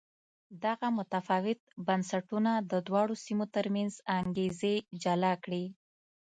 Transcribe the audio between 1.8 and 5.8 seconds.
بنسټونه د دواړو سیمو ترمنځ انګېزې جلا کړې.